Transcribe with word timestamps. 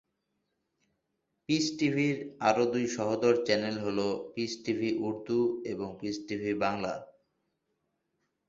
Piece 1.49 1.65
টিভির 1.77 2.17
আরও 2.49 2.63
দুই 2.73 2.85
সহোদর 2.95 3.33
চ্যানেল 3.47 3.75
হল 3.85 3.99
পিস 4.33 4.51
টিভি 4.63 4.89
উর্দু 5.07 5.39
এবং 5.65 5.87
পিস 5.99 6.15
টিভি 6.27 6.51
বাংলা। 6.63 6.93